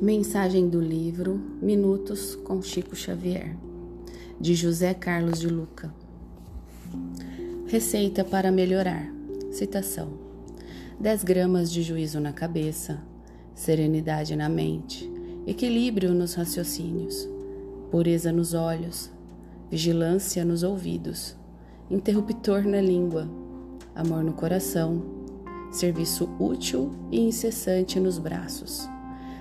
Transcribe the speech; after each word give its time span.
Mensagem 0.00 0.68
do 0.68 0.80
livro 0.80 1.40
Minutos 1.60 2.36
com 2.36 2.62
Chico 2.62 2.94
Xavier, 2.94 3.56
de 4.40 4.54
José 4.54 4.94
Carlos 4.94 5.40
de 5.40 5.48
Luca. 5.48 5.92
Receita 7.66 8.24
para 8.24 8.52
melhorar. 8.52 9.12
Citação: 9.50 10.10
10 11.00 11.24
gramas 11.24 11.68
de 11.72 11.82
juízo 11.82 12.20
na 12.20 12.32
cabeça, 12.32 13.02
serenidade 13.56 14.36
na 14.36 14.48
mente, 14.48 15.10
equilíbrio 15.48 16.14
nos 16.14 16.34
raciocínios, 16.34 17.28
pureza 17.90 18.30
nos 18.30 18.54
olhos, 18.54 19.10
vigilância 19.68 20.44
nos 20.44 20.62
ouvidos, 20.62 21.34
interruptor 21.90 22.62
na 22.62 22.80
língua, 22.80 23.28
amor 23.96 24.22
no 24.22 24.32
coração, 24.32 25.02
serviço 25.72 26.30
útil 26.38 26.92
e 27.10 27.18
incessante 27.18 27.98
nos 27.98 28.16
braços 28.16 28.88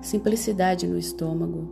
simplicidade 0.00 0.86
no 0.86 0.98
estômago, 0.98 1.68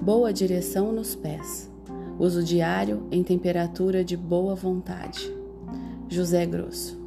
boa 0.00 0.32
direção 0.32 0.92
nos 0.92 1.14
pés, 1.14 1.70
uso 2.18 2.42
diário 2.42 3.06
em 3.10 3.22
temperatura 3.22 4.04
de 4.04 4.16
boa 4.16 4.54
vontade. 4.54 5.32
José 6.08 6.44
Grosso. 6.46 6.98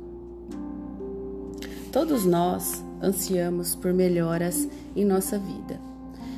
Todos 1.92 2.24
nós 2.24 2.84
ansiamos 3.02 3.76
por 3.76 3.92
melhoras 3.92 4.68
em 4.96 5.04
nossa 5.04 5.38
vida, 5.38 5.80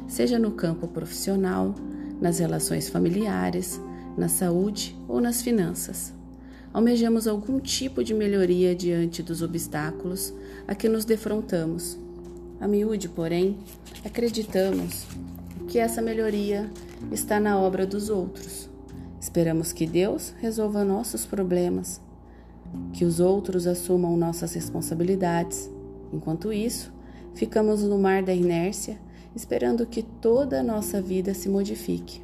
seja 0.07 0.39
no 0.39 0.51
campo 0.51 0.87
profissional, 0.87 1.75
nas 2.19 2.39
relações 2.39 2.89
familiares, 2.89 3.79
na 4.17 4.27
saúde 4.27 4.97
ou 5.07 5.19
nas 5.21 5.41
finanças. 5.41 6.13
Almejamos 6.73 7.27
algum 7.27 7.59
tipo 7.59 8.03
de 8.03 8.13
melhoria 8.13 8.75
diante 8.75 9.21
dos 9.21 9.43
obstáculos 9.43 10.33
a 10.67 10.73
que 10.73 10.89
nos 10.89 11.05
defrontamos 11.05 11.99
a 12.59 12.67
miúde, 12.67 13.09
porém, 13.09 13.57
acreditamos 14.05 15.05
que 15.67 15.79
essa 15.79 16.01
melhoria 16.01 16.69
está 17.11 17.39
na 17.39 17.59
obra 17.59 17.85
dos 17.85 18.09
outros. 18.09 18.69
Esperamos 19.19 19.73
que 19.73 19.85
Deus 19.85 20.33
resolva 20.39 20.85
nossos 20.85 21.25
problemas, 21.25 21.99
que 22.93 23.05
os 23.05 23.19
outros 23.19 23.67
assumam 23.67 24.15
nossas 24.15 24.53
responsabilidades. 24.53 25.69
Enquanto 26.11 26.53
isso, 26.53 26.91
ficamos 27.33 27.83
no 27.83 27.97
mar 27.97 28.23
da 28.23 28.33
inércia, 28.33 28.97
esperando 29.35 29.85
que 29.85 30.03
toda 30.03 30.59
a 30.59 30.63
nossa 30.63 31.01
vida 31.01 31.33
se 31.33 31.49
modifique. 31.49 32.21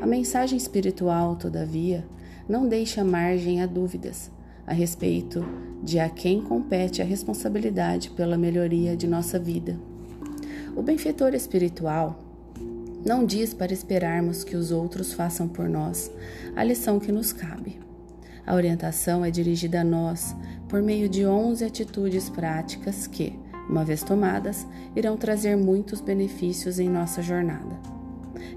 A 0.00 0.06
mensagem 0.06 0.56
espiritual, 0.56 1.36
todavia, 1.36 2.06
não 2.48 2.68
deixa 2.68 3.02
margem 3.02 3.62
a 3.62 3.66
dúvidas 3.66 4.30
a 4.66 4.72
respeito 4.72 5.44
de 5.82 5.98
a 5.98 6.08
quem 6.08 6.42
compete 6.42 7.00
a 7.00 7.04
responsabilidade 7.04 8.10
pela 8.10 8.36
melhoria 8.36 8.96
de 8.96 9.06
nossa 9.06 9.38
vida. 9.38 9.78
O 10.74 10.82
benfeitor 10.82 11.34
espiritual 11.34 12.22
não 13.04 13.24
diz 13.24 13.54
para 13.54 13.72
esperarmos 13.72 14.42
que 14.42 14.56
os 14.56 14.72
outros 14.72 15.12
façam 15.12 15.46
por 15.46 15.68
nós 15.68 16.10
a 16.56 16.64
lição 16.64 16.98
que 16.98 17.12
nos 17.12 17.32
cabe. 17.32 17.78
A 18.44 18.54
orientação 18.54 19.24
é 19.24 19.30
dirigida 19.30 19.80
a 19.80 19.84
nós 19.84 20.34
por 20.68 20.82
meio 20.82 21.08
de 21.08 21.24
11 21.24 21.64
atitudes 21.64 22.28
práticas 22.28 23.06
que, 23.06 23.38
uma 23.68 23.84
vez 23.84 24.02
tomadas, 24.02 24.66
irão 24.94 25.16
trazer 25.16 25.56
muitos 25.56 26.00
benefícios 26.00 26.78
em 26.78 26.88
nossa 26.88 27.22
jornada. 27.22 27.76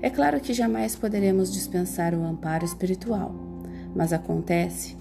É 0.02 0.10
claro 0.10 0.40
que 0.40 0.54
jamais 0.54 0.96
poderemos 0.96 1.52
dispensar 1.52 2.14
o 2.14 2.24
amparo 2.24 2.66
espiritual, 2.66 3.36
mas 3.96 4.14
acontece 4.14 4.99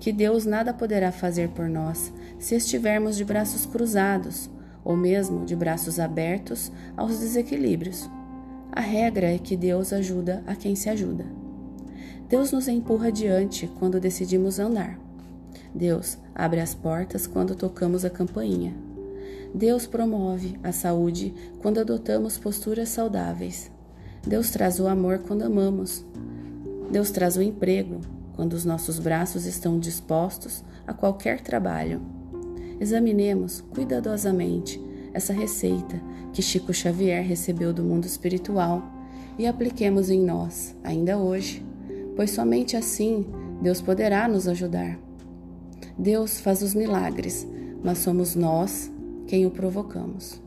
que 0.00 0.12
Deus 0.12 0.44
nada 0.44 0.72
poderá 0.72 1.10
fazer 1.10 1.48
por 1.50 1.68
nós 1.68 2.12
se 2.38 2.54
estivermos 2.54 3.16
de 3.16 3.24
braços 3.24 3.66
cruzados 3.66 4.48
ou 4.84 4.96
mesmo 4.96 5.44
de 5.44 5.56
braços 5.56 5.98
abertos 5.98 6.70
aos 6.96 7.18
desequilíbrios. 7.18 8.08
A 8.70 8.80
regra 8.80 9.26
é 9.32 9.38
que 9.38 9.56
Deus 9.56 9.92
ajuda 9.92 10.42
a 10.46 10.54
quem 10.54 10.76
se 10.76 10.88
ajuda. 10.88 11.26
Deus 12.28 12.52
nos 12.52 12.68
empurra 12.68 13.08
adiante 13.08 13.68
quando 13.78 14.00
decidimos 14.00 14.58
andar. 14.58 14.98
Deus 15.74 16.18
abre 16.34 16.60
as 16.60 16.74
portas 16.74 17.26
quando 17.26 17.54
tocamos 17.54 18.04
a 18.04 18.10
campainha. 18.10 18.74
Deus 19.54 19.86
promove 19.86 20.58
a 20.62 20.72
saúde 20.72 21.34
quando 21.60 21.80
adotamos 21.80 22.38
posturas 22.38 22.90
saudáveis. 22.90 23.70
Deus 24.26 24.50
traz 24.50 24.78
o 24.78 24.86
amor 24.86 25.20
quando 25.20 25.42
amamos. 25.42 26.04
Deus 26.90 27.10
traz 27.10 27.36
o 27.36 27.42
emprego 27.42 28.00
quando 28.38 28.52
os 28.52 28.64
nossos 28.64 29.00
braços 29.00 29.46
estão 29.46 29.80
dispostos 29.80 30.62
a 30.86 30.94
qualquer 30.94 31.40
trabalho. 31.40 32.00
Examinemos 32.78 33.60
cuidadosamente 33.60 34.80
essa 35.12 35.32
receita 35.32 36.00
que 36.32 36.40
Chico 36.40 36.72
Xavier 36.72 37.26
recebeu 37.26 37.72
do 37.72 37.82
mundo 37.82 38.04
espiritual 38.04 38.80
e 39.36 39.44
apliquemos 39.44 40.08
em 40.08 40.20
nós, 40.20 40.76
ainda 40.84 41.18
hoje, 41.18 41.66
pois 42.14 42.30
somente 42.30 42.76
assim 42.76 43.26
Deus 43.60 43.80
poderá 43.80 44.28
nos 44.28 44.46
ajudar. 44.46 44.96
Deus 45.98 46.38
faz 46.38 46.62
os 46.62 46.74
milagres, 46.74 47.44
mas 47.82 47.98
somos 47.98 48.36
nós 48.36 48.88
quem 49.26 49.46
o 49.46 49.50
provocamos. 49.50 50.40